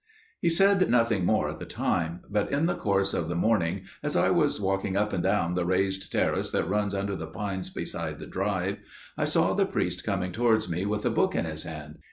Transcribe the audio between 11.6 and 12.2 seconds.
hand.